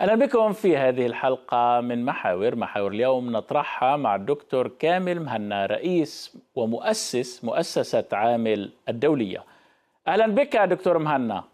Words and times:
أهلا 0.00 0.14
بكم 0.14 0.52
في 0.52 0.76
هذه 0.76 1.06
الحلقة 1.06 1.80
من 1.80 2.04
محاور. 2.04 2.54
محاور 2.56 2.92
اليوم 2.92 3.32
نطرحها 3.32 3.96
مع 3.96 4.14
الدكتور 4.14 4.68
كامل 4.68 5.20
مهنا 5.22 5.66
رئيس 5.66 6.38
ومؤسس 6.54 7.44
مؤسسة 7.44 8.04
عامل 8.12 8.70
الدولية. 8.88 9.44
أهلا 10.08 10.26
بك 10.26 10.56
دكتور 10.56 10.98
مهنا. 10.98 11.44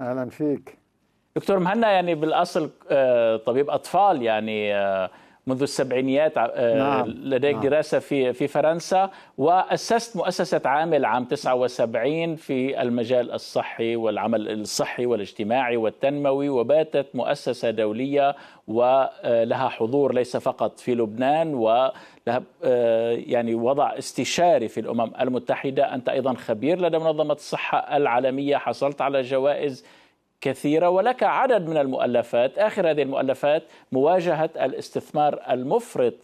أهلا 0.00 0.30
فيك. 0.30 0.78
دكتور 1.36 1.58
مهنا 1.58 1.90
يعني 1.90 2.14
بالأصل 2.14 2.70
آه، 2.90 3.36
طبيب 3.36 3.70
أطفال 3.70 4.22
يعني 4.22 4.74
آه، 4.74 5.10
منذ 5.48 5.62
السبعينيات 5.62 6.32
آه، 6.38 6.78
نعم. 6.78 7.06
لديك 7.08 7.54
نعم. 7.54 7.62
دراسة 7.62 7.98
في 7.98 8.32
في 8.32 8.48
فرنسا 8.48 9.10
وأسست 9.38 10.16
مؤسسة 10.16 10.60
عامل 10.64 11.04
عام 11.04 11.24
79 11.24 12.36
في 12.36 12.82
المجال 12.82 13.32
الصحي 13.32 13.96
والعمل 13.96 14.60
الصحي 14.60 15.06
والاجتماعي 15.06 15.76
والتنموي 15.76 16.48
وباتت 16.48 17.06
مؤسسة 17.14 17.70
دولية 17.70 18.36
ولها 18.68 19.68
حضور 19.68 20.14
ليس 20.14 20.36
فقط 20.36 20.78
في 20.78 20.94
لبنان 20.94 21.54
ولها 21.54 22.42
آه، 22.64 23.12
يعني 23.12 23.54
وضع 23.54 23.98
استشاري 23.98 24.68
في 24.68 24.80
الأمم 24.80 25.12
المتحدة 25.20 25.94
أنت 25.94 26.08
أيضا 26.08 26.34
خبير 26.34 26.80
لدى 26.80 26.98
منظمة 26.98 27.34
الصحة 27.34 27.96
العالمية 27.96 28.56
حصلت 28.56 29.00
على 29.00 29.22
جوائز 29.22 29.84
كثيرة 30.40 30.88
ولك 30.88 31.22
عدد 31.22 31.68
من 31.68 31.76
المؤلفات. 31.76 32.58
آخر 32.58 32.90
هذه 32.90 33.02
المؤلفات 33.02 33.62
مواجهة 33.92 34.50
الاستثمار 34.56 35.40
المفرط 35.50 36.14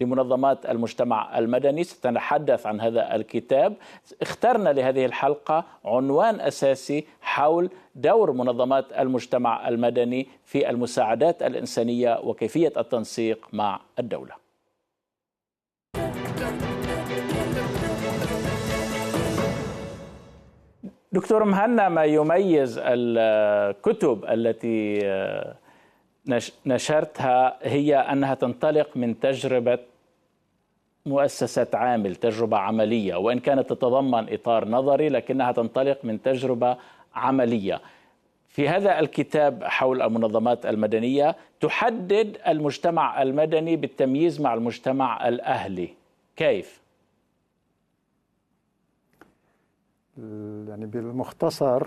لمنظمات 0.00 0.66
المجتمع 0.66 1.38
المدني. 1.38 1.84
سنتحدث 1.84 2.66
عن 2.66 2.80
هذا 2.80 3.14
الكتاب. 3.14 3.74
اخترنا 4.22 4.70
لهذه 4.70 5.04
الحلقة 5.04 5.64
عنوان 5.84 6.40
أساسي 6.40 7.06
حول 7.20 7.70
دور 7.94 8.32
منظمات 8.32 8.92
المجتمع 8.98 9.68
المدني 9.68 10.28
في 10.44 10.70
المساعدات 10.70 11.42
الإنسانية 11.42 12.20
وكيفية 12.24 12.72
التنسيق 12.76 13.46
مع 13.52 13.80
الدولة. 13.98 14.41
دكتور 21.12 21.44
مهنا 21.44 21.88
ما 21.88 22.04
يميز 22.04 22.80
الكتب 22.82 24.24
التي 24.28 25.00
آه، 25.04 25.54
نشرتها 26.66 27.58
هي 27.62 27.96
أنها 27.96 28.34
تنطلق 28.34 28.96
من 28.96 29.20
تجربة 29.20 29.78
مؤسسة 31.06 31.66
عامل 31.74 32.16
تجربة 32.16 32.56
عملية 32.56 33.14
وإن 33.14 33.38
كانت 33.38 33.70
تتضمن 33.70 34.32
إطار 34.32 34.68
نظري 34.68 35.08
لكنها 35.08 35.52
تنطلق 35.52 35.98
من 36.04 36.22
تجربة 36.22 36.76
عملية. 37.14 37.80
في 38.48 38.68
هذا 38.68 38.98
الكتاب 38.98 39.64
حول 39.64 40.02
المنظمات 40.02 40.66
المدنية 40.66 41.36
تحدد 41.60 42.38
المجتمع 42.48 43.22
المدني 43.22 43.76
بالتمييز 43.76 44.40
مع 44.40 44.54
المجتمع 44.54 45.28
الأهلي. 45.28 45.88
كيف؟ 46.36 46.81
يعني 50.68 50.86
بالمختصر 50.86 51.86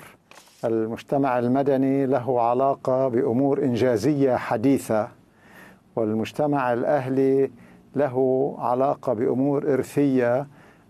المجتمع 0.65 1.39
المدني 1.39 2.05
له 2.05 2.41
علاقة 2.41 3.07
بأمور 3.07 3.63
إنجازية 3.63 4.35
حديثة 4.35 5.07
والمجتمع 5.95 6.73
الأهلي 6.73 7.51
له 7.95 8.55
علاقة 8.59 9.13
بأمور 9.13 9.73
إرثية 9.73 10.47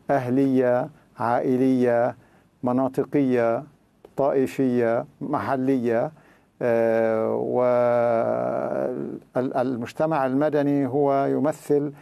أهلية 0.10 0.90
عائلية 1.20 2.16
مناطقية 2.64 3.64
طائفية 4.18 5.06
محلية. 5.22 6.12
آه، 6.62 7.30
والمجتمع 9.36 10.26
المدني 10.26 10.88
هو 10.88 11.26
يمثل 11.26 11.94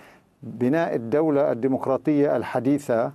بناء 0.44 0.96
الدولة 0.96 1.52
الديمقراطية 1.52 2.36
الحديثة. 2.36 3.12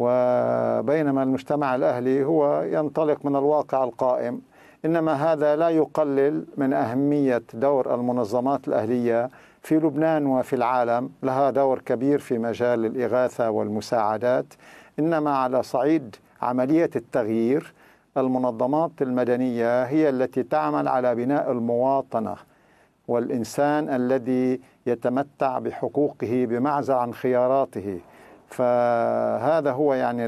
وبينما 0.00 1.22
المجتمع 1.22 1.74
الأهلي 1.74 2.24
هو 2.24 2.62
ينطلق 2.62 3.24
من 3.24 3.36
الواقع 3.36 3.84
القائم. 3.84 4.40
إنما 4.84 5.12
هذا 5.12 5.56
لا 5.56 5.68
يقلل 5.68 6.44
من 6.56 6.72
أهمية 6.72 7.42
دور 7.54 7.94
المنظمات 7.94 8.68
الأهلية 8.68 9.30
في 9.62 9.76
لبنان 9.76 10.26
وفي 10.26 10.56
العالم. 10.56 11.10
لها 11.22 11.50
دور 11.50 11.78
كبير 11.78 12.18
في 12.18 12.38
مجال 12.38 12.86
الإغاثة 12.86 13.50
والمساعدات. 13.50 14.46
إنما 14.98 15.36
على 15.36 15.62
صعيد 15.62 16.16
عملية 16.42 16.90
التغيير 16.96 17.74
المنظمات 18.16 18.90
المدنية 19.02 19.84
هي 19.84 20.08
التي 20.08 20.42
تعمل 20.42 20.88
على 20.88 21.14
بناء 21.14 21.52
المواطنة 21.52 22.36
والإنسان 23.08 23.88
الذي 23.88 24.60
يتمتع 24.86 25.58
بحقوقه 25.58 26.46
بمعزل 26.46 26.94
عن 26.94 27.14
خياراته. 27.14 28.00
فهذا 28.50 29.72
هو 29.72 29.94
يعني 29.94 30.24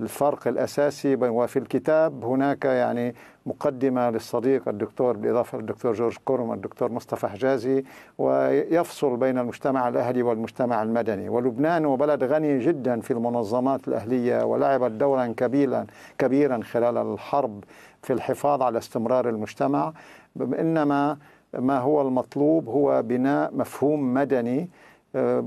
الفرق 0.00 0.48
الأساسي 0.48 1.14
وفي 1.14 1.58
الكتاب 1.58 2.24
هناك 2.24 2.64
يعني 2.64 3.14
مقدمة 3.46 4.10
للصديق 4.10 4.68
الدكتور 4.68 5.16
بالإضافة 5.16 5.58
للدكتور 5.58 5.92
جورج 5.92 6.16
كورم 6.24 6.52
الدكتور 6.52 6.92
مصطفى 6.92 7.28
حجازي 7.28 7.84
ويفصل 8.18 9.16
بين 9.16 9.38
المجتمع 9.38 9.88
الأهلي 9.88 10.22
والمجتمع 10.22 10.82
المدني. 10.82 11.28
ولبنان 11.28 11.84
هو 11.84 11.96
بلد 11.96 12.24
غني 12.24 12.58
جدا 12.58 13.00
في 13.00 13.10
المنظمات 13.10 13.88
الأهلية 13.88 14.44
ولعبت 14.44 14.90
دورا 14.90 15.26
كبيرا 15.26 15.86
كبيرا 16.18 16.60
خلال 16.62 16.96
الحرب 16.96 17.64
في 18.02 18.12
الحفاظ 18.12 18.62
على 18.62 18.78
استمرار 18.78 19.28
المجتمع. 19.28 19.92
انما 20.40 21.16
ما 21.58 21.78
هو 21.78 22.02
المطلوب 22.02 22.68
هو 22.68 23.02
بناء 23.02 23.54
مفهوم 23.54 24.14
مدني 24.14 24.68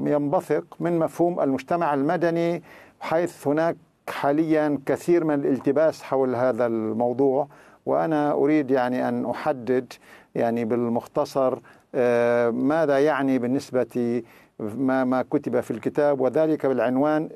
ينبثق 0.06 0.64
من 0.80 1.00
مفهوم 1.00 1.40
المجتمع 1.40 1.94
المدني 1.94 2.64
حيث 3.00 3.48
هناك 3.48 3.76
حاليا 4.10 4.80
كثير 4.86 5.24
من 5.24 5.34
الالتباس 5.34 6.04
حول 6.04 6.36
هذا 6.36 6.66
الموضوع. 6.66 7.48
وأنا 7.86 8.32
أريد 8.32 8.72
يعني 8.72 9.10
أن 9.10 9.26
أحدد 9.26 9.94
يعني 10.36 10.66
بالمختصر 10.66 11.60
آه، 11.96 12.50
ماذا 12.50 13.00
يعني 13.00 13.40
بالنسبة 13.40 14.24
ما 14.60 15.04
ما 15.04 15.22
كتب 15.22 15.60
في 15.60 15.72
الكتاب. 15.72 16.22
وذلك 16.22 16.66
بالعنوان 16.66 17.30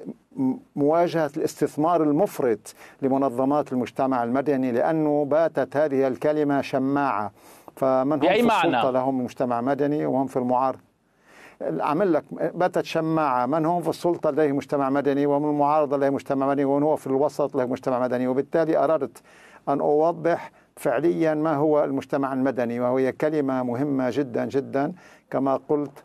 مواجهة 0.76 1.32
الاستثمار 1.38 2.04
المفرط 2.04 2.76
لمنظمات 3.02 3.74
المجتمع 3.74 4.24
المدني 4.24 4.72
لأنه 4.72 5.26
باتت 5.26 5.78
هذه 5.78 6.08
الكلمة 6.08 6.62
شماعة. 6.62 7.32
فمن 7.76 8.14
هم 8.14 8.20
في 8.20 8.40
السلطة؟ 8.40 8.92
لهم 8.92 9.24
مجتمع 9.24 9.62
مدني 9.62 10.06
وهم 10.06 10.28
في 10.28 10.38
المعارضة. 10.38 10.93
عمل 11.80 12.14
لك 12.14 12.24
باتت 12.32 12.86
شماعة. 12.86 13.46
من 13.46 13.66
هم 13.66 13.82
في 13.82 13.90
السلطة 13.90 14.32
لديه 14.32 14.52
مجتمع 14.52 14.90
مدني 14.90 15.26
ومن 15.26 15.50
المعارضة 15.50 15.98
لديه 15.98 16.10
مجتمع 16.10 16.48
مدني 16.48 16.66
ومن 16.66 16.84
هو 16.84 16.96
في 16.96 17.08
الوسط 17.08 17.56
له 17.56 17.66
مجتمع 17.66 18.00
مدني. 18.00 18.28
وبالتالي 18.28 18.78
أردت 18.78 19.22
أن 19.70 19.80
أوضح 19.80 20.52
فعليا 20.76 21.34
ما 21.34 21.56
هو 21.56 21.84
المجتمع 21.84 22.34
المدني 22.34 22.80
وهي 22.80 23.12
كلمة 23.12 23.64
مهمة 23.64 24.10
جدا 24.14 24.46
جدا. 24.46 24.94
كما 25.32 25.60
قلت 25.70 26.04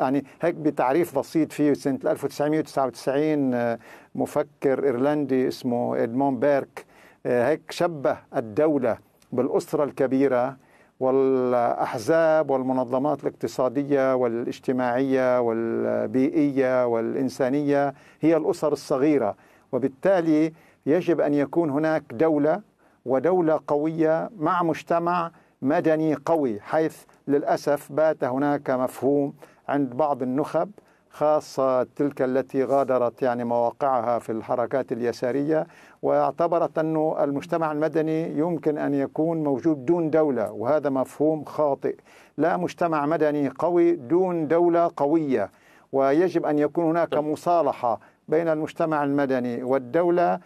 يعني 0.00 0.24
هيك 0.42 0.54
بتعريف 0.54 1.18
بسيط 1.18 1.52
فيه 1.52 1.72
سنة 1.72 1.98
1999 2.06 3.78
مفكر 4.14 4.84
إيرلندي 4.84 5.48
اسمه 5.48 6.02
إدمون 6.02 6.38
بيرك 6.38 6.86
هيك 7.26 7.70
شبه 7.70 8.16
الدولة 8.36 8.98
بالأسرة 9.32 9.84
الكبيرة 9.84 10.56
والأحزاب 11.00 12.50
والمنظمات 12.50 13.22
الاقتصادية 13.22 14.14
والاجتماعية 14.14 15.40
والبيئية 15.40 16.86
والإنسانية 16.86 17.94
هي 18.20 18.36
الأسر 18.36 18.72
الصغيرة 18.72 19.36
وبالتالي 19.72 20.52
يجب 20.86 21.20
أن 21.20 21.34
يكون 21.34 21.70
هناك 21.70 22.02
دولة 22.12 22.60
ودولة 23.04 23.60
قوية 23.66 24.30
مع 24.38 24.62
مجتمع 24.62 25.30
مدني 25.62 26.14
قوي 26.14 26.60
حيث 26.60 27.02
للأسف 27.28 27.92
بات 27.92 28.24
هناك 28.24 28.70
مفهوم 28.70 29.34
عند 29.68 29.94
بعض 29.96 30.22
النخب 30.22 30.70
خاصة 31.10 31.82
تلك 31.82 32.22
التي 32.22 32.64
غادرت 32.64 33.22
يعني 33.22 33.44
مواقعها 33.44 34.18
في 34.18 34.32
الحركات 34.32 34.92
اليسارية 34.92 35.66
واعتبرت 36.02 36.78
أن 36.78 37.14
المجتمع 37.20 37.72
المدني 37.72 38.38
يمكن 38.38 38.78
أن 38.78 38.94
يكون 38.94 39.44
موجود 39.44 39.86
دون 39.86 40.10
دولة 40.10 40.52
وهذا 40.52 40.90
مفهوم 40.90 41.44
خاطئ. 41.44 41.96
لا 42.36 42.56
مجتمع 42.56 43.06
مدني 43.06 43.48
قوي 43.48 43.92
دون 43.96 44.48
دولة 44.48 44.90
قوية 44.96 45.50
ويجب 45.92 46.46
أن 46.46 46.58
يكون 46.58 46.84
هناك 46.84 47.14
مصالحة 47.14 48.00
بين 48.28 48.48
المجتمع 48.48 49.04
المدني 49.04 49.62
والدولة 49.62 50.40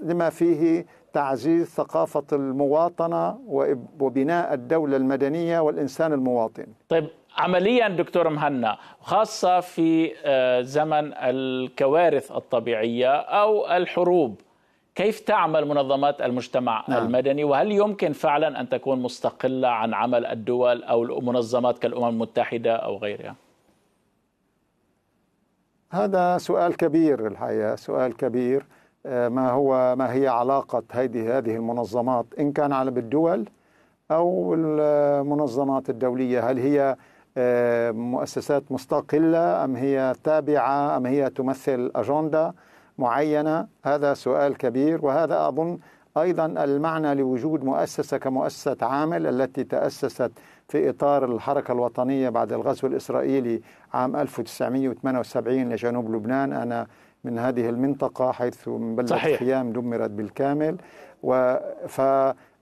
لما 0.00 0.30
فيه 0.30 0.86
تعزيز 1.12 1.66
ثقافة 1.66 2.24
المواطنة 2.32 3.38
وبناء 4.00 4.54
الدولة 4.54 4.96
المدنية 4.96 5.60
والإنسان 5.60 6.12
المواطن. 6.12 6.66
طيب 6.88 7.06
عمليا 7.38 7.88
دكتور 7.88 8.28
مهنا 8.28 8.78
خاصة 9.00 9.60
في 9.60 10.12
آه، 10.24 10.60
زمن 10.60 11.12
الكوارث 11.14 12.32
الطبيعية 12.32 13.14
أو 13.16 13.76
الحروب. 13.76 14.40
كيف 14.94 15.20
تعمل 15.20 15.68
منظمات 15.68 16.20
المجتمع 16.20 16.84
نعم. 16.88 17.06
المدني؟ 17.06 17.44
وهل 17.44 17.72
يمكن 17.72 18.12
فعلا 18.12 18.60
أن 18.60 18.68
تكون 18.68 19.02
مستقلة 19.02 19.68
عن 19.68 19.94
عمل 19.94 20.26
الدول 20.26 20.82
أو 20.82 21.02
المنظمات 21.02 21.78
كالأمم 21.78 22.08
المتحدة 22.08 22.76
أو 22.76 22.96
غيرها؟ 22.96 23.34
هذا 25.90 26.38
سؤال 26.38 26.76
كبير 26.76 27.26
الحقيقة 27.26 27.76
سؤال 27.76 28.16
كبير. 28.16 28.66
آه، 29.06 29.28
ما 29.28 29.50
هو 29.50 29.96
ما 29.96 30.12
هي 30.12 30.28
علاقة 30.28 30.82
هذه 30.92 31.38
هذه 31.38 31.56
المنظمات؟ 31.56 32.26
إن 32.38 32.52
كان 32.52 32.72
على 32.72 32.90
بالدول 32.90 33.48
أو 34.10 34.54
المنظمات 34.54 35.90
الدولية 35.90 36.50
هل 36.50 36.58
هي 36.58 36.96
مؤسسات 37.92 38.62
مستقلة 38.70 39.64
أم 39.64 39.76
هي 39.76 40.14
تابعة 40.24 40.96
أم 40.96 41.06
هي 41.06 41.30
تمثل 41.30 41.92
أجندة 41.96 42.54
معينة؟ 42.98 43.66
هذا 43.84 44.14
سؤال 44.14 44.56
كبير 44.56 45.06
وهذا 45.06 45.48
أظن 45.48 45.78
أيضا 46.16 46.46
المعنى 46.46 47.14
لوجود 47.14 47.64
مؤسسة 47.64 48.18
كمؤسسة 48.18 48.76
عامل 48.82 49.26
التي 49.26 49.64
تأسست 49.64 50.32
في 50.68 50.90
إطار 50.90 51.24
الحركة 51.24 51.72
الوطنية 51.72 52.28
بعد 52.28 52.52
الغزو 52.52 52.86
الإسرائيلي 52.86 53.60
عام 53.94 54.16
1978 54.16 55.68
لجنوب 55.68 56.14
لبنان. 56.14 56.52
أنا 56.52 56.86
من 57.24 57.38
هذه 57.38 57.68
المنطقة 57.68 58.32
حيث 58.32 58.68
من 58.68 58.96
بلدة 58.96 59.16
صحيح. 59.16 59.38
خيام 59.38 59.72
دمرت 59.72 60.10
بالكامل. 60.10 60.76
ف 61.88 62.00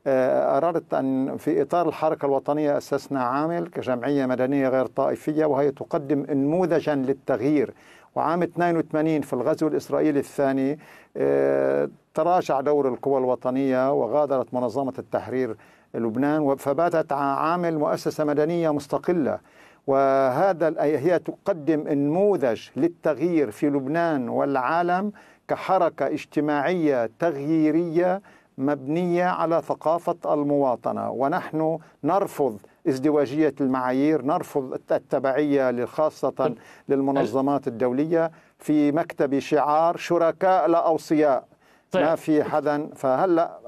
أردت 0.07 0.95
أن 0.95 1.37
في 1.37 1.63
إطار 1.63 1.89
الحركة 1.89 2.27
الوطنية 2.27 2.77
أسسنا 2.79 3.23
عامل 3.23 3.67
كجمعية 3.67 4.27
مدنية 4.27 4.69
غير 4.69 4.87
طائفية 4.87 5.45
وهي 5.45 5.71
تقدم 5.71 6.27
نموذجا 6.31 6.95
للتغيير. 6.95 7.75
وعام 8.15 8.43
82 8.43 9.21
في 9.21 9.33
الغزو 9.33 9.69
الإسرائيلي 9.69 10.19
الثاني 10.19 10.79
آه، 11.17 11.89
تراجع 12.15 12.61
دور 12.61 12.89
القوى 12.89 13.19
الوطنية 13.19 13.93
وغادرت 13.93 14.55
منظمة 14.55 14.93
التحرير 14.99 15.57
لبنان 15.95 16.57
فباتت 16.57 17.13
عامل 17.13 17.79
مؤسسة 17.79 18.25
مدنية 18.25 18.71
مستقلة. 18.71 19.39
وهذا 19.87 20.75
هي 20.79 21.19
تقدم 21.19 21.89
نموذج 21.89 22.69
للتغيير 22.77 23.51
في 23.51 23.67
لبنان 23.71 24.29
والعالم 24.29 25.13
كحركة 25.49 26.07
اجتماعية 26.07 27.11
تغييرية 27.19 28.21
مبنية 28.59 29.25
على 29.25 29.63
ثقافة 29.63 30.35
المواطنة 30.35 31.11
ونحن 31.11 31.79
نرفض 32.05 32.59
ازدواجية 32.89 33.55
المعايير 33.61 34.23
نرفض 34.23 34.81
التبعية 34.93 35.85
خاصة 35.85 36.55
للمنظمات 36.89 37.69
الدولية 37.69 38.31
في 38.59 38.93
مكتب 38.93 39.39
شعار 39.39 39.97
شركاء 39.97 40.69
لا 40.69 40.87
أوصياء. 40.87 41.45
طيب. 41.93 42.05
ما 42.05 42.15
في 42.15 42.45
حدا 42.45 42.91
فهلا 42.95 43.59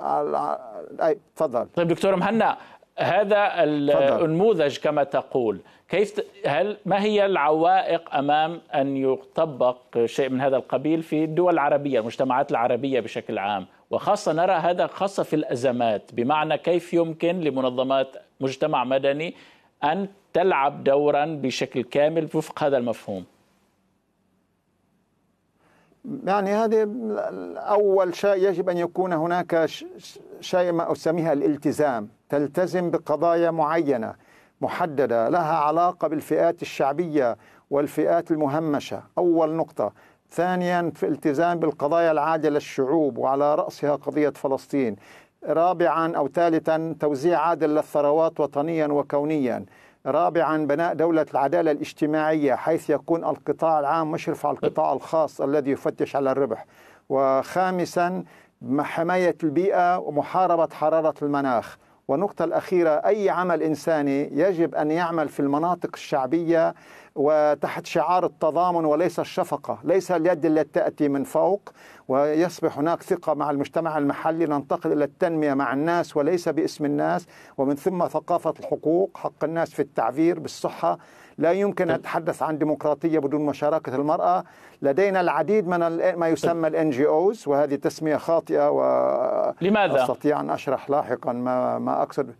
أي 1.02 1.18
تفضل. 1.36 1.66
طيب 1.66 1.88
دكتور 1.88 2.16
مهنا 2.16 2.56
هذا 2.98 3.50
النموذج 3.64 4.78
كما 4.78 5.04
تقول 5.04 5.60
كيف 5.88 6.20
هل 6.46 6.76
ما 6.86 7.02
هي 7.02 7.26
العوائق 7.26 8.14
أمام 8.14 8.60
أن 8.74 8.96
يطبق 8.96 10.04
شيء 10.04 10.28
من 10.30 10.40
هذا 10.40 10.56
القبيل 10.56 11.02
في 11.02 11.24
الدول 11.24 11.54
العربية 11.54 12.00
المجتمعات 12.00 12.50
العربية 12.50 13.00
بشكل 13.00 13.38
عام؟ 13.38 13.66
وخاصة 13.90 14.32
نرى 14.32 14.52
هذا 14.52 14.86
خاصة 14.86 15.22
في 15.22 15.36
الأزمات 15.36 16.14
بمعنى 16.14 16.58
كيف 16.58 16.94
يمكن 16.94 17.40
لمنظمات 17.40 18.16
مجتمع 18.40 18.84
مدني 18.84 19.34
أن 19.84 20.08
تلعب 20.32 20.84
دورا 20.84 21.24
بشكل 21.24 21.82
كامل 21.82 22.28
وفق 22.34 22.62
هذا 22.62 22.76
المفهوم؟ 22.76 23.24
يعني 26.24 26.50
هذه 26.50 26.88
أول 27.56 28.14
شيء 28.14 28.48
يجب 28.48 28.68
أن 28.68 28.78
يكون 28.78 29.12
هناك 29.12 29.68
شيء 30.40 30.72
ما 30.72 30.92
أسميها 30.92 31.32
الالتزام 31.32 32.08
تلتزم 32.28 32.90
بقضايا 32.90 33.50
معينة 33.50 34.14
محددة 34.60 35.28
لها 35.28 35.56
علاقة 35.56 36.08
بالفئات 36.08 36.62
الشعبية 36.62 37.36
والفئات 37.70 38.30
المهمشة. 38.30 39.02
أول 39.18 39.50
نقطة. 39.50 39.92
ثانيا 40.30 40.92
في 40.94 41.06
التزام 41.06 41.58
بالقضايا 41.58 42.12
العاجلة 42.12 42.50
للشعوب 42.50 43.18
وعلى 43.18 43.54
رأسها 43.54 43.96
قضية 43.96 44.30
فلسطين. 44.30 44.96
رابعا 45.46 46.16
أو 46.16 46.28
ثالثا 46.28 46.96
توزيع 47.00 47.40
عادل 47.40 47.74
للثروات 47.74 48.40
وطنيا 48.40 48.86
وكونيا. 48.86 49.64
رابعا 50.06 50.66
بناء 50.66 50.94
دولة 50.94 51.26
العدالة 51.30 51.70
الاجتماعية 51.70 52.54
حيث 52.54 52.90
يكون 52.90 53.24
القطاع 53.24 53.80
العام 53.80 54.10
مشرف 54.10 54.46
على 54.46 54.54
القطاع 54.54 54.92
الخاص 54.92 55.40
الذي 55.40 55.70
يفتش 55.70 56.16
على 56.16 56.32
الربح. 56.32 56.66
وخامسا 57.08 58.24
حماية 58.78 59.36
البيئة 59.42 59.98
ومحاربة 59.98 60.68
حرارة 60.74 61.14
المناخ. 61.22 61.76
والنقطة 62.08 62.44
الأخيرة 62.44 62.90
أي 62.90 63.30
عمل 63.30 63.62
إنساني 63.62 64.30
يجب 64.32 64.74
أن 64.74 64.90
يعمل 64.90 65.28
في 65.28 65.40
المناطق 65.40 65.90
الشعبية 65.94 66.74
وتحت 67.18 67.86
شعار 67.86 68.26
التضامن 68.26 68.84
وليس 68.84 69.20
الشفقة 69.20 69.78
ليس 69.84 70.12
اليد 70.12 70.46
التي 70.46 70.70
تأتي 70.72 71.08
من 71.08 71.24
فوق 71.24 71.68
ويصبح 72.08 72.78
هناك 72.78 73.02
ثقة 73.02 73.34
مع 73.34 73.50
المجتمع 73.50 73.98
المحلي 73.98 74.46
ننتقل 74.46 74.92
إلى 74.92 75.04
التنمية 75.04 75.54
مع 75.54 75.72
الناس 75.72 76.16
وليس 76.16 76.48
باسم 76.48 76.84
الناس 76.84 77.26
ومن 77.58 77.74
ثم 77.74 78.06
ثقافة 78.06 78.54
الحقوق 78.60 79.10
حق 79.16 79.44
الناس 79.44 79.70
في 79.70 79.82
التعبير 79.82 80.38
بالصحة. 80.38 80.98
لا 81.38 81.52
يمكن 81.52 81.90
أن 81.90 81.96
نتحدث 81.96 82.42
عن 82.42 82.58
ديمقراطية 82.58 83.18
بدون 83.18 83.46
مشاركة 83.46 83.94
المرأة. 83.94 84.44
لدينا 84.82 85.20
العديد 85.20 85.68
من 85.68 85.78
ما 86.14 86.28
يسمى 86.28 86.68
ال 86.68 86.90
NGOs 86.90 87.48
وهذه 87.48 87.74
تسمية 87.74 88.16
خاطئة 88.16 88.70
و 88.70 88.80
لماذا؟ 89.60 90.02
أستطيع 90.02 90.40
أن 90.40 90.50
أشرح 90.50 90.90
لاحقا 90.90 91.32
ما 91.32 91.78
ما 91.78 92.02
أقصد. 92.02 92.34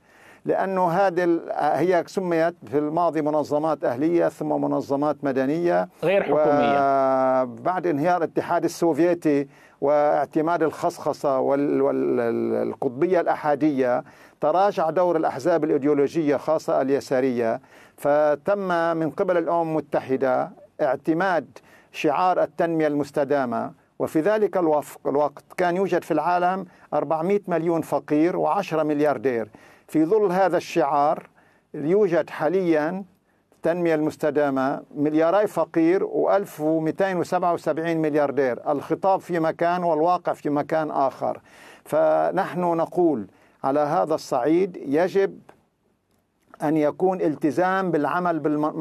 لأنه 0.49 0.89
هذه 0.89 1.41
هي 1.55 2.05
سميت 2.06 2.55
في 2.67 2.79
الماضي 2.79 3.23
منظمات 3.23 3.85
أهلية 3.85 4.29
ثم 4.29 4.49
منظمات 4.49 5.17
مدنية 5.23 5.89
غير 6.05 6.23
حكومية. 6.23 7.45
بعد 7.45 7.87
انهيار 7.87 8.17
الاتحاد 8.17 8.65
السوفيتي 8.65 9.49
واعتماد 9.81 10.62
الخصخصة 10.62 11.39
والقطبية 11.41 13.21
الأحادية 13.21 14.05
تراجع 14.41 14.91
دور 14.91 15.17
الأحزاب 15.17 15.65
الإيديولوجية 15.65 16.37
خاصة 16.37 16.81
اليسارية. 16.83 17.61
فتم 17.97 18.69
من 18.97 19.11
قبل 19.11 19.37
الأمم 19.37 19.69
المتحدة 19.69 20.51
اعتماد 20.81 21.59
شعار 21.93 22.43
التنمية 22.43 22.87
المستدامة. 22.87 23.73
وفي 23.99 24.21
ذلك 24.21 24.56
الوقت 25.06 25.44
كان 25.56 25.77
يوجد 25.77 26.05
في 26.05 26.11
العالم 26.11 26.67
400 26.94 27.41
مليون 27.49 27.81
فقير 27.81 28.44
و10 28.44 28.75
ملياردير. 28.75 29.49
في 29.89 30.05
ظل 30.05 30.33
هذا 30.33 30.57
الشعار 30.57 31.29
يوجد 31.75 32.31
حاليا 32.31 33.05
التنمية 33.53 33.95
المستدامة 33.95 34.83
ملياري 34.95 35.47
فقير 35.47 36.07
و1277 36.07 37.69
ملياردير 37.79 38.73
الخطاب 38.73 39.21
في 39.21 39.39
مكان 39.39 39.85
والواقع 39.85 40.33
في 40.33 40.51
مكان 40.51 40.91
آخر. 40.91 41.41
فنحن 41.85 42.61
نقول 42.61 43.27
على 43.65 43.81
هذا 43.81 44.15
الصعيد 44.15 44.77
يجب 44.77 45.41
أن 46.63 46.77
يكون 46.77 47.21
التزام 47.21 47.91
بالعمل 47.91 48.41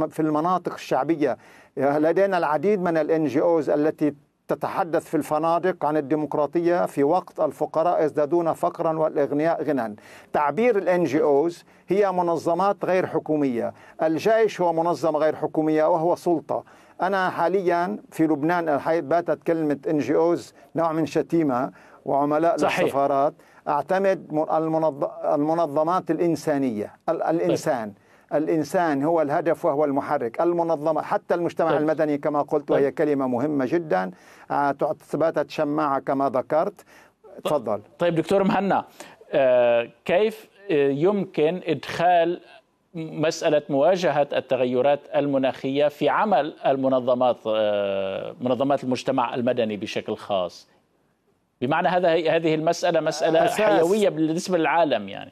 في 0.10 0.20
المناطق 0.20 0.74
الشعبية. 0.74 1.38
لدينا 1.78 2.38
العديد 2.38 2.82
من 2.82 2.98
ال 2.98 3.26
NGOs 3.26 3.70
التي 3.70 4.14
تتحدث 4.48 5.06
في 5.06 5.18
الفنادق 5.18 5.86
عن 5.86 5.98
الديمقراطية 5.98 6.86
في 6.86 7.04
وقت 7.04 7.40
الفقراء 7.40 8.06
يزدادون 8.06 8.54
فقرا 8.54 9.00
والإغنياء 9.00 9.64
غنى 9.64 9.96
تعبير 10.34 10.78
ال 10.78 11.04
NGOs 11.04 11.64
هي 11.88 12.12
منظمات 12.12 12.86
غير 12.86 13.08
حكومية. 13.08 13.74
الجيش 14.04 14.62
هو 14.62 14.74
منظمة 14.74 15.20
غير 15.20 15.36
حكومية 15.36 15.86
وهو 15.86 16.16
سلطة. 16.16 16.64
أنا 17.02 17.30
حاليا 17.30 17.98
في 18.12 18.28
لبنان 18.28 18.80
باتت 18.88 19.44
كلمة 19.44 19.78
NGOs 19.90 20.54
نوع 20.76 20.92
من 20.92 21.06
شتيمة 21.06 21.72
وعملاء 22.06 22.58
صحيح. 22.58 22.84
للسفارات. 22.84 23.34
أعتمد 23.68 24.48
المنظمات 25.34 26.12
الإنسانية 26.12 26.96
الإنسان 27.10 27.86
طيب. 27.90 28.07
الإنسان 28.34 29.04
هو 29.04 29.22
الهدف 29.22 29.66
وهو 29.66 29.86
المحرك 29.86 30.42
المنظمة 30.42 31.02
حتى 31.02 31.34
المجتمع 31.34 31.72
طيب. 31.72 31.82
المدني 31.82 32.18
كما 32.18 32.42
قلت 32.42 32.72
وهي 32.72 32.84
طيب. 32.84 32.94
كلمة 32.94 33.28
مهمة 33.28 33.66
جدا. 33.66 34.12
آه، 34.52 34.76
ثباتت 35.08 35.50
شماعة 35.50 36.00
كما 36.00 36.30
ذكرت. 36.30 36.86
تفضل. 37.44 37.82
طيب 38.00 38.16
دكتور 38.16 38.44
مهنا 38.44 38.86
آه، 39.32 39.90
كيف 40.06 40.50
آه، 40.72 40.90
يمكن 40.90 41.62
إدخال 41.66 42.42
مسألة 42.94 43.62
مواجهة 43.70 44.28
التغيرات 44.34 45.00
المناخية 45.16 45.88
في 45.88 46.10
عمل 46.10 46.54
المنظمات 46.66 47.38
منظمات 48.42 48.84
المجتمع 48.84 49.36
المدني 49.36 49.78
بشكل 49.78 50.16
خاص؟ 50.16 50.68
بمعنى 51.62 51.88
هذا 51.88 52.10
هذه 52.10 52.56
المسألة 52.56 53.00
مسألة 53.00 53.46
أساس 53.46 53.62
حيوية 53.62 54.10
بالنسبة 54.10 54.58
للعالم 54.58 55.10
يعني. 55.10 55.32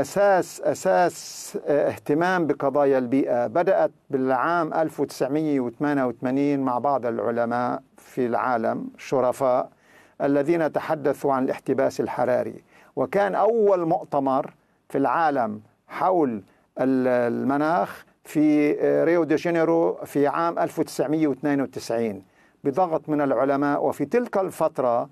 أساس 0.00 0.60
أساس 0.60 1.58
اهتمام 1.66 2.46
بقضايا 2.46 2.98
البيئة. 2.98 3.46
بدأت 3.46 3.90
بالعام 4.10 4.74
1988 4.74 6.58
مع 6.60 6.78
بعض 6.78 7.06
العلماء 7.06 7.82
في 7.96 8.26
العالم 8.26 8.88
شرفاء 8.98 9.70
الذين 10.22 10.72
تحدثوا 10.72 11.32
عن 11.32 11.44
الاحتباس 11.44 12.00
الحراري. 12.00 12.62
وكان 12.96 13.34
أول 13.34 13.86
مؤتمر 13.88 14.54
في 14.88 14.98
العالم 14.98 15.60
حول 15.88 16.42
المناخ 16.78 18.04
في 18.24 18.72
ريو 19.04 19.24
دي 19.24 19.34
جانيرو 19.34 19.94
في 20.04 20.26
عام 20.26 20.58
1992 20.58 22.22
بضغط 22.64 23.08
من 23.08 23.20
العلماء 23.20 23.84
وفي 23.84 24.04
تلك 24.04 24.38
الفترة 24.38 25.08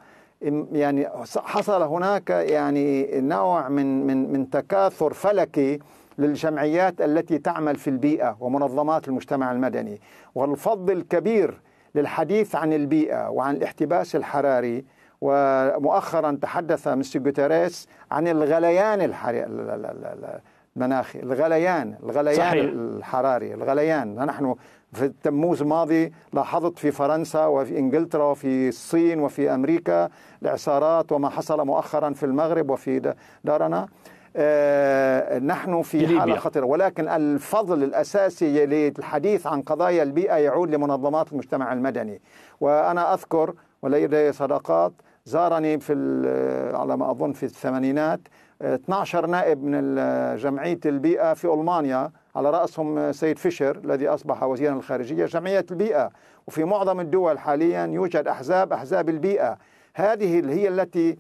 يعني 0.73 1.09
حصل 1.37 1.83
هناك 1.83 2.31
يعني 2.31 3.21
نوع 3.21 3.69
من 3.69 4.07
من 4.07 4.33
من 4.33 4.51
تكاثر 4.51 5.13
فلكي 5.13 5.79
للجمعيات 6.19 7.01
التي 7.01 7.39
تعمل 7.39 7.77
في 7.77 7.91
البيئة 7.91 8.37
ومنظمات 8.41 9.09
المجتمع 9.09 9.53
المدني. 9.53 10.01
والفضل 10.35 10.93
الكبير 10.93 11.61
للحديث 11.95 12.55
عن 12.55 12.73
البيئة 12.73 13.29
وعن 13.31 13.57
الاحتباس 13.57 14.17
الحراري 14.17 14.85
ومؤخرا 15.21 16.39
تحدث 16.43 16.89
مستر 16.89 17.21
جوتيريس 17.21 17.89
عن 18.11 18.29
الغليان 18.29 19.01
المناخي 20.77 21.21
الغليان 21.21 21.95
الغليان 22.03 22.37
صحيح. 22.37 22.65
الحراري 22.75 23.55
الغليان 23.55 24.15
نحن 24.15 24.55
في 24.93 25.13
تموز 25.23 25.63
الماضي 25.63 26.13
لاحظت 26.33 26.79
في 26.79 26.91
فرنسا 26.91 27.47
وفي 27.47 27.79
إنجلترا 27.79 28.25
وفي 28.25 28.69
الصين 28.69 29.21
وفي 29.21 29.55
أمريكا 29.55 30.09
الإعصارات 30.43 31.13
وما 31.13 31.29
حصل 31.29 31.67
مؤخرا 31.67 32.13
في 32.13 32.27
المغرب 32.27 32.71
وفي 32.71 33.15
دارنا 33.45 33.89
آه 34.37 35.39
نحن 35.39 35.83
في 35.83 35.99
ليبيا. 35.99 36.21
حالة 36.21 36.37
خطيرة 36.37 36.65
ولكن 36.67 37.09
الفضل 37.09 37.83
الأساسي 37.83 38.67
للحديث 38.67 39.47
عن 39.47 39.63
قضايا 39.63 40.03
البيئة 40.03 40.35
يعود 40.37 40.75
لمنظمات 40.75 41.33
المجتمع 41.33 41.73
المدني 41.73 42.21
وأنا 42.61 43.15
أذكر 43.15 43.55
ولدي 43.83 44.33
صداقات 44.33 44.93
زارني 45.27 45.81
في 45.81 45.93
على 46.75 46.97
ما 46.97 47.11
أظن 47.11 47.33
في 47.33 47.43
الثمانينات 47.43 48.21
12 48.63 49.27
نائب 49.27 49.65
من 49.65 49.97
جمعية 50.37 50.81
البيئة 50.87 51.35
في 51.35 51.45
ألمانيا 51.45 52.11
على 52.37 52.51
رأسهم 52.51 53.13
سيد 53.13 53.39
فيشر 53.39 53.77
الذي 53.85 54.09
أصبح 54.09 54.43
وزيرا 54.43 54.75
الخارجية 54.75 55.27
جمعية 55.27 55.67
البيئة 55.71 56.11
وفي 56.47 56.65
معظم 56.65 57.01
الدول 57.01 57.39
حاليا 57.39 57.87
يوجد 57.87 58.29
أحزاب 58.29 58.73
أحزاب 58.73 59.09
البيئة 59.09 59.59
هذه 59.95 60.53
هي 60.53 60.69
التي 60.69 61.19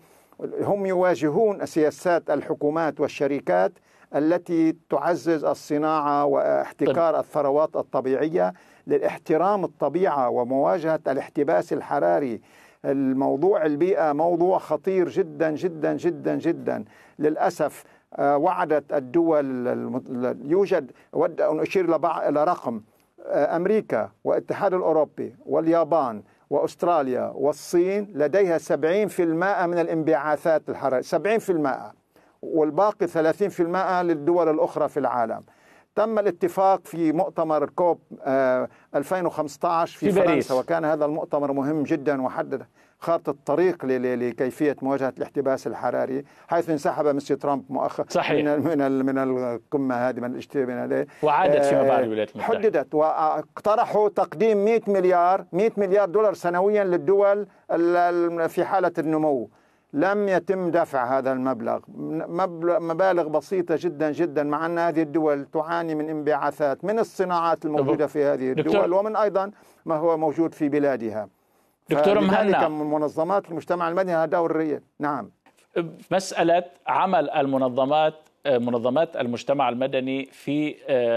هم 0.61 0.87
يواجهون 0.87 1.67
سياسات 1.67 2.31
الحكومات 2.31 3.01
والشركات 3.01 3.73
التي 4.15 4.77
تعزز 4.91 5.45
الصناعة 5.45 6.25
واحتكار 6.25 7.13
طيب. 7.13 7.21
الثروات 7.21 7.77
الطبيعية 7.77 8.53
للاحترام 8.87 9.65
الطبيعة 9.65 10.29
ومواجهة 10.29 11.01
الاحتباس 11.09 11.73
الحراري 11.73 12.41
الموضوع 12.85 13.67
البيئة 13.67 14.12
موضوع 14.12 14.59
خطير 14.59 15.09
جدا 15.09 15.50
جدا 15.50 15.97
جدا 15.97 16.35
جدا. 16.37 16.85
للأسف 17.19 17.85
آه، 18.17 18.37
وعدت 18.37 18.93
الدول 18.93 19.67
يوجد 20.45 20.91
أود 21.14 21.41
أن 21.41 21.61
أشير 21.61 21.97
إلى 22.29 22.45
رقم 22.45 22.81
آه، 23.26 23.57
أمريكا 23.57 24.11
والاتحاد 24.25 24.75
الأوروبي 24.75 25.37
واليابان 25.47 26.23
وأستراليا 26.50 27.33
والصين 27.35 28.12
لديها 28.14 28.59
70% 28.59 29.67
من 29.67 29.79
الانبعاثات 29.79 30.69
الحرارية 30.69 31.03
70% 31.03 31.93
والباقي 32.43 33.07
30% 33.07 34.03
للدول 34.03 34.49
الأخرى 34.49 34.88
في 34.88 35.00
العالم. 35.00 35.43
تم 35.97 36.19
الاتفاق 36.19 36.81
في 36.85 37.13
مؤتمر 37.13 37.69
كوب 37.71 37.99
2015 38.95 39.99
في, 39.99 40.07
في 40.07 40.13
فرنسا 40.13 40.27
باريس. 40.29 40.51
وكان 40.51 40.85
هذا 40.85 41.05
المؤتمر 41.05 41.53
مهم 41.53 41.83
جدا 41.83 42.23
وحدد 42.23 42.67
خارطة 42.99 43.31
الطريق 43.31 43.85
لكيفية 43.85 44.77
مواجهة 44.83 45.13
الاحتباس 45.19 45.67
الحراري 45.67 46.25
حيث 46.49 46.71
انسحب 46.71 47.07
مسيو 47.07 47.37
ترامب 47.37 47.65
مؤخرا 47.69 48.07
صحيح. 48.09 48.45
من 48.45 48.79
من 48.79 49.07
من 49.07 49.19
القمة 49.19 49.95
هذه 49.95 50.21
من 50.21 50.31
الاجتماع 50.31 51.05
وعادت 51.23 51.65
فيما 51.65 51.83
بعد 51.83 52.03
الولايات 52.05 52.31
المتحدة. 52.33 52.59
حددت 52.59 52.95
واقترحوا 52.95 54.09
تقديم 54.09 54.65
100 54.65 54.81
مليار 54.89 55.45
100 55.53 55.71
مليار 55.77 56.09
دولار 56.09 56.35
سنويا 56.35 56.85
للدول 56.85 57.47
في 58.49 58.65
حالة 58.65 58.93
النمو. 58.99 59.51
لم 59.95 60.29
يتم 60.29 60.71
دفع 60.71 61.19
هذا 61.19 61.33
المبلغ. 61.33 61.81
مبالغ 62.81 63.29
بسيطة 63.29 63.77
جدا 63.81 64.13
جدا 64.13 64.43
مع 64.43 64.67
أن 64.67 64.79
هذه 64.79 65.03
الدول 65.03 65.45
تعاني 65.45 65.95
من 65.95 66.09
انبعاثات 66.09 66.85
من 66.85 66.99
الصناعات 66.99 67.65
الموجودة 67.65 68.07
في 68.07 68.25
هذه 68.25 68.53
الدول 68.53 68.93
ومن 68.93 69.17
أيضا 69.17 69.51
ما 69.87 69.97
هو 69.97 70.17
موجود 70.17 70.55
في 70.55 70.69
بلادها. 70.69 71.29
دكتور 71.91 72.21
مهنا. 72.21 72.69
منظمات 72.69 73.51
المجتمع 73.51 73.89
المدني 73.89 74.13
هذا 74.15 74.25
دور 74.25 74.79
نعم. 74.99 75.31
مسألة 76.11 76.65
عمل 76.87 77.31
المنظمات 77.31 78.15
منظمات 78.47 79.17
المجتمع 79.17 79.69
المدني 79.69 80.25
في 80.25 80.75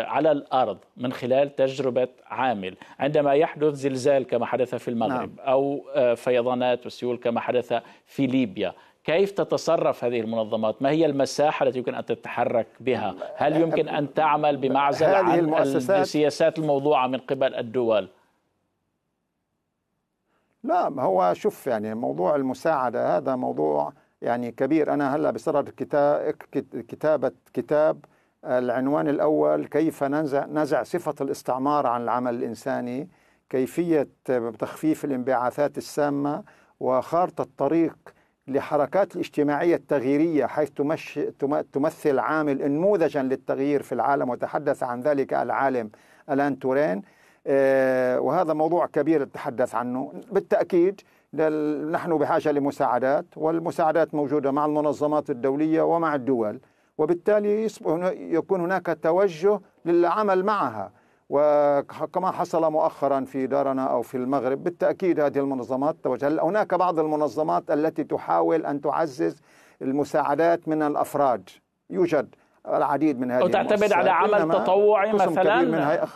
على 0.07 0.31
الأرض 0.31 0.77
من 0.98 1.13
خلال 1.13 1.55
تجربة 1.55 2.07
عامل. 2.27 2.75
عندما 3.00 3.34
يحدث 3.34 3.74
زلزال 3.74 4.27
كما 4.27 4.46
حدث 4.46 4.75
في 4.75 4.88
المغرب 4.88 5.36
نعم. 5.38 5.48
أو 5.48 5.81
فيضانات 6.15 6.86
وسيول 6.86 7.17
كما 7.17 7.39
حدث 7.39 7.74
في 8.05 8.27
ليبيا 8.27 8.74
كيف 9.03 9.31
تتصرف 9.31 10.03
هذه 10.03 10.19
المنظمات؟ 10.19 10.81
ما 10.81 10.89
هي 10.89 11.05
المساحة 11.05 11.65
التي 11.65 11.77
يمكن 11.77 11.96
أن 11.96 12.05
تتحرك 12.05 12.67
بها؟ 12.79 13.15
هل 13.36 13.62
يمكن 13.62 13.89
أن 13.89 14.13
تعمل 14.13 14.57
بمعزل 14.57 15.05
عن 15.05 15.53
السياسات 15.53 16.60
الموضوعة 16.60 17.07
من 17.07 17.19
قبل 17.19 17.55
الدول؟ 17.55 18.07
لا 20.63 21.01
هو 21.01 21.34
شوف 21.34 21.67
يعني 21.67 21.96
موضوع 21.96 22.36
المساعدة 22.36 23.17
هذا 23.17 23.36
موضوع 23.36 23.93
يعني 24.21 24.51
كبير. 24.51 24.93
أنا 24.93 25.15
هلأ 25.15 25.31
بصدد 25.31 25.69
كتابة 26.88 27.31
كتاب 27.53 28.05
العنوان 28.45 29.07
الأول 29.07 29.65
كيف 29.65 30.03
ننزع, 30.03 30.45
نزع 30.45 30.83
صفة 30.83 31.15
الاستعمار 31.21 31.88
عن 31.88 32.03
العمل 32.03 32.36
الإنساني 32.36 33.07
كيفية 33.50 34.07
تخفيف 34.59 35.05
الانبعاثات 35.05 35.77
السامة 35.77 36.43
وخارطة 36.79 37.41
الطريق 37.41 37.97
لحركات 38.47 39.15
الاجتماعية 39.15 39.75
التغييرية 39.75 40.45
حيث 40.45 40.69
تمثل 41.74 42.19
عامل 42.19 42.71
نموذجا 42.71 43.24
للتغيير 43.24 43.81
في 43.81 43.91
العالم 43.91 44.29
وتحدث 44.29 44.83
عن 44.83 45.01
ذلك 45.01 45.33
العالم 45.33 45.89
ألآن 46.29 46.59
تورين. 46.59 47.01
آه، 47.47 48.19
وهذا 48.19 48.53
موضوع 48.53 48.86
كبير 48.86 49.24
نتحدث 49.24 49.75
عنه. 49.75 50.13
بالتأكيد 50.31 51.01
نحن 51.91 52.17
بحاجة 52.17 52.51
لمساعدات 52.51 53.25
والمساعدات 53.36 54.15
موجودة 54.15 54.51
مع 54.51 54.65
المنظمات 54.65 55.29
الدولية 55.29 55.82
ومع 55.82 56.15
الدول 56.15 56.60
وبالتالي 56.98 57.67
يكون 58.34 58.62
هناك 58.62 58.98
توجه 59.03 59.60
للعمل 59.86 60.46
معها. 60.46 60.91
وكما 61.29 62.32
حصل 62.32 62.72
مؤخرا 62.72 63.22
في 63.22 63.48
دارنا 63.48 63.86
أو 63.86 64.01
في 64.01 64.17
المغرب 64.17 64.63
بالتأكيد 64.63 65.20
هذه 65.20 65.38
المنظمات 65.39 65.96
توجه. 66.03 66.44
هناك 66.44 66.74
بعض 66.74 67.00
المنظمات 67.00 67.72
التي 67.72 68.03
تحاول 68.03 68.65
أن 68.65 68.82
تعزز 68.82 69.41
المساعدات 69.82 70.67
من 70.67 70.82
الأفراد؟ 70.82 71.50
يوجد 71.89 72.36
العديد 72.67 73.20
من 73.20 73.32
هذه 73.32 73.44
وتعتمد 73.44 73.94
على 73.94 74.10
عمل 74.10 74.51
تطوعي 74.51 75.13
مثلا؟ 75.13 76.08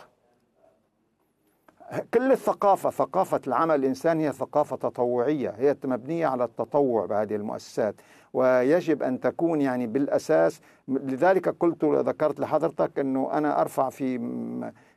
كل 2.14 2.32
الثقافة 2.32 2.90
ثقافة 2.90 3.40
العمل 3.46 3.74
الإنساني 3.74 4.28
هي 4.28 4.32
ثقافة 4.32 4.76
تطوعية 4.76 5.54
هي 5.58 5.76
مبنية 5.84 6.26
على 6.26 6.44
التطوع 6.44 7.06
بهذه 7.06 7.34
المؤسسات 7.34 7.94
ويجب 8.32 9.02
أن 9.02 9.20
تكون 9.20 9.60
يعني 9.60 9.86
بالأساس. 9.86 10.60
لذلك 10.88 11.48
قلت 11.48 11.84
ذكرت 11.84 12.40
لحضرتك 12.40 12.98
أنه 12.98 13.32
أنا 13.32 13.60
أرفع 13.60 13.88
في 13.88 14.18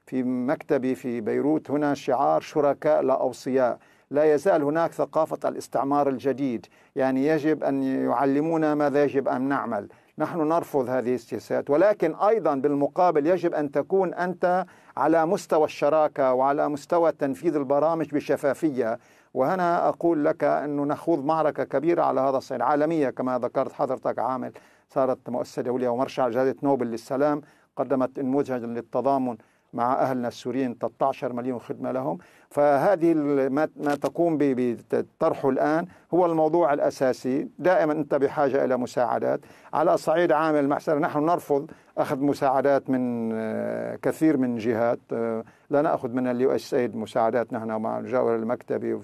في 0.05 0.23
مكتبي 0.23 0.95
في 0.95 1.21
بيروت 1.21 1.71
هنا 1.71 1.93
شعار 1.93 2.41
شركاء 2.41 3.01
لا 3.01 3.21
أوصياء. 3.21 3.79
لا 4.11 4.33
يزال 4.33 4.63
هناك 4.63 4.91
ثقافة 4.91 5.49
الاستعمار 5.49 6.09
الجديد 6.09 6.65
يعني 6.95 7.27
يجب 7.27 7.63
أن 7.63 7.83
يعلمونا 7.83 8.75
ماذا 8.75 9.03
يجب 9.03 9.27
أن 9.27 9.41
نعمل. 9.41 9.87
نحن 10.17 10.47
نرفض 10.47 10.89
هذه 10.89 11.15
السياسات. 11.15 11.69
ولكن 11.69 12.15
أيضا 12.15 12.55
بالمقابل 12.55 13.27
يجب 13.27 13.53
أن 13.53 13.71
تكون 13.71 14.13
أنت 14.13 14.65
على 14.97 15.25
مستوى 15.25 15.65
الشراكة 15.65 16.33
وعلى 16.33 16.69
مستوى 16.69 17.11
تنفيذ 17.11 17.55
البرامج 17.55 18.11
بشفافية. 18.11 18.99
وهنا 19.33 19.89
أقول 19.89 20.25
لك 20.25 20.43
أنه 20.43 20.85
نخوض 20.85 21.25
معركة 21.25 21.63
كبيرة 21.63 22.03
على 22.03 22.21
هذا 22.21 22.37
الصعيد 22.37 22.61
عالمية 22.61 23.09
كما 23.09 23.39
ذكرت 23.39 23.73
حضرتك 23.73 24.19
عامل 24.19 24.51
صارت 24.89 25.29
مؤسسة 25.29 25.61
دولية 25.61 25.89
ومرشح 25.89 26.27
جائزة 26.27 26.55
نوبل 26.63 26.87
للسلام 26.87 27.41
قدمت 27.75 28.19
نموذجا 28.19 28.57
للتضامن 28.57 29.37
مع 29.75 29.93
أهلنا 29.93 30.27
السوريين 30.27 30.77
13 30.81 31.33
مليون 31.33 31.59
خدمة 31.59 31.91
لهم. 31.91 32.17
فهذه 32.49 33.13
ما 33.49 33.95
تقوم 33.95 34.37
بطرحه 34.41 35.49
الآن 35.49 35.87
هو 36.13 36.25
الموضوع 36.25 36.73
الأساسي. 36.73 37.47
دائما 37.59 37.93
أنت 37.93 38.15
بحاجة 38.15 38.65
إلى 38.65 38.77
مساعدات. 38.77 39.39
على 39.73 39.97
صعيد 39.97 40.31
عامل 40.31 40.59
المؤسسة 40.59 40.99
نحن 40.99 41.25
نرفض 41.25 41.71
أخذ 41.97 42.19
مساعدات 42.19 42.89
من 42.89 43.31
آه، 43.33 43.95
كثير 43.95 44.37
من 44.37 44.57
جهات. 44.57 44.99
آه، 45.13 45.43
لا 45.69 45.81
نأخذ 45.81 46.09
من 46.09 46.27
ال 46.27 46.51
USAID 46.51 46.95
مساعدات 46.95 47.53
نحن 47.53 47.71
مع 47.71 47.99
جاءوا 47.99 48.35
لمكتبي. 48.35 48.99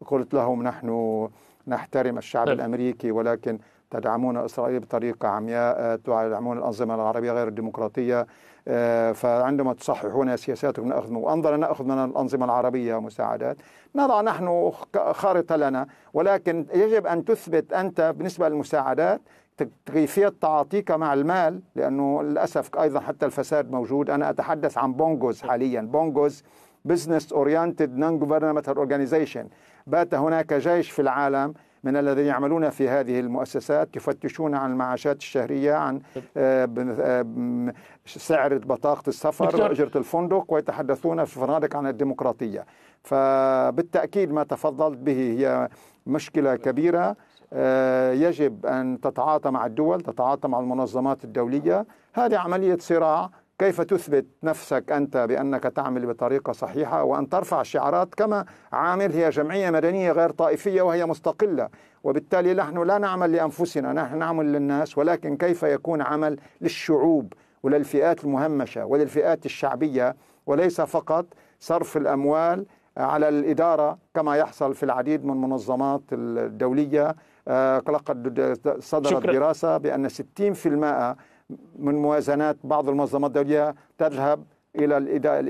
فقلت 0.00 0.34
لهم 0.34 0.62
نحن 0.62 1.28
نحترم 1.66 2.18
الشعب 2.18 2.46
طيب. 2.46 2.58
الأمريكي 2.58 3.10
ولكن 3.10 3.58
تدعمون 3.90 4.36
إسرائيل 4.36 4.80
بطريقة 4.80 5.28
عمياء 5.28 5.96
تدعمون 5.96 6.58
الأنظمة 6.58 6.94
العربية 6.94 7.32
غير 7.32 7.48
الديمقراطية. 7.48 8.26
آه، 8.68 9.12
فعندما 9.12 9.72
تصححون 9.72 10.36
سياساتكم 10.36 10.88
نأخذ 10.88 11.12
وأنظر 11.12 11.56
نأخذ 11.56 11.84
من 11.84 12.04
الأنظمة 12.04 12.44
العربية 12.44 13.00
مساعدات. 13.00 13.56
نضع 13.94 14.20
نحن 14.20 14.72
خارطة 14.94 15.56
لنا 15.56 15.86
ولكن 16.14 16.66
يجب 16.74 17.06
أن 17.06 17.24
تثبت 17.24 17.72
أنت 17.72 18.14
بالنسبة 18.16 18.48
للمساعدات 18.48 19.20
كيفية 19.86 20.32
تعاطيك 20.40 20.90
مع 20.90 21.14
المال 21.14 21.60
لأنه 21.76 22.22
للأسف 22.22 22.76
أيضا 22.76 23.00
حتى 23.00 23.26
الفساد 23.26 23.70
موجود. 23.70 24.10
أنا 24.10 24.30
أتحدث 24.30 24.78
عن 24.78 24.92
BONGOs 24.92 25.42
حاليا. 25.42 25.80
BONGOs 25.80 26.42
business 26.84 27.32
oriented 27.32 27.96
non-governmental 27.96 28.76
organization 28.76 29.48
but 29.86 30.14
هناك 30.14 30.54
جيش 30.54 30.90
في 30.90 31.02
العالم 31.02 31.54
من 31.84 31.96
الذين 31.96 32.26
يعملون 32.26 32.70
في 32.70 32.88
هذه 32.88 33.20
المؤسسات 33.20 33.96
يفتشون 33.96 34.54
عن 34.54 34.72
المعاشات 34.72 35.16
الشهرية 35.16 35.74
عن 35.74 36.00
آه، 36.36 36.68
آه، 36.78 37.72
سعر 38.06 38.58
بطاقة 38.58 39.08
السفر 39.08 39.70
أجرة 39.70 39.98
الفندق 39.98 40.44
ويتحدثون 40.48 41.24
في 41.24 41.36
الفنادق 41.36 41.76
عن 41.76 41.86
الديمقراطية. 41.86 42.66
فبالتأكيد 43.02 44.32
ما 44.32 44.42
تفضلت 44.42 44.98
به 44.98 45.12
هي 45.12 45.68
مشكلة 46.06 46.56
كبيرة. 46.56 47.16
آه، 47.52 48.12
يجب 48.12 48.66
أن 48.66 49.00
تتعاطى 49.00 49.50
مع 49.50 49.66
الدول 49.66 50.00
تتعاطى 50.00 50.48
مع 50.48 50.60
المنظمات 50.60 51.24
الدولية. 51.24 51.86
هذه 52.14 52.38
عملية 52.38 52.76
صراع 52.80 53.30
كيف 53.62 53.80
تثبت 53.80 54.26
نفسك 54.42 54.92
أنت 54.92 55.16
بأنك 55.16 55.62
تعمل 55.62 56.06
بطريقة 56.06 56.52
صحيحة 56.52 57.02
وأن 57.02 57.28
ترفع 57.28 57.62
شعارات 57.62 58.14
كما 58.14 58.44
عامل؟ 58.72 59.12
هي 59.12 59.30
جمعية 59.30 59.70
مدنية 59.70 60.12
غير 60.12 60.30
طائفية 60.30 60.82
وهي 60.82 61.06
مستقلة 61.06 61.68
وبالتالي 62.04 62.54
نحن 62.54 62.82
لا 62.82 62.98
نعمل 62.98 63.32
لأنفسنا 63.32 63.92
نحن 63.92 64.18
نعمل 64.18 64.52
للناس 64.52 64.98
ولكن 64.98 65.36
كيف 65.36 65.62
يكون 65.62 66.02
عمل 66.02 66.40
للشعوب 66.60 67.32
وللفئات 67.62 68.24
المهمشة 68.24 68.84
وللفئات 68.84 69.46
الشعبية؟ 69.46 70.16
وليس 70.46 70.80
فقط 70.80 71.26
صرف 71.60 71.96
الأموال 71.96 72.66
على 72.96 73.28
الإدارة 73.28 73.98
كما 74.14 74.36
يحصل 74.36 74.74
في 74.74 74.82
العديد 74.82 75.24
من 75.24 75.30
المنظمات 75.30 76.02
الدولية. 76.12 77.14
آه، 77.48 77.78
لقد 77.78 78.58
صدرت 78.78 79.12
شكرا. 79.12 79.32
دراسة 79.32 79.76
بأن 79.76 80.08
60% 80.08 81.16
من 81.76 81.94
موازنات 81.94 82.56
بعض 82.64 82.88
المنظمات 82.88 83.30
الدولية 83.30 83.74
تذهب 83.98 84.44
إلى 84.76 84.96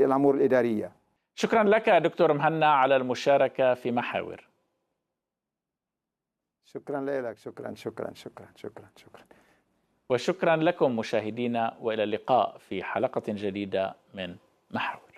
الأمور 0.05 0.35
الإدارية. 0.35 0.93
شكرا 1.35 1.63
لك 1.65 1.89
دكتور 1.89 2.33
مهنا 2.33 2.75
على 2.75 2.97
المشاركة 2.97 3.75
في 3.75 3.91
محاور. 3.91 4.49
شكرا 6.65 7.01
لك. 7.01 7.39
شكرا 7.39 7.75
شكرا 7.75 8.15
شكرا 8.15 8.47
شكرا 8.57 8.89
شكرا. 8.97 9.23
وشكرا 10.09 10.57
لكم 10.57 10.97
مشاهدينا 10.97 11.77
وإلى 11.81 12.03
اللقاء 12.03 12.59
في 12.59 12.83
حلقة 12.83 13.23
جديدة 13.29 13.95
من 14.15 14.37
محاور. 14.71 15.12